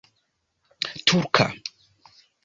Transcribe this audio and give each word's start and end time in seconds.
turka 1.05 1.45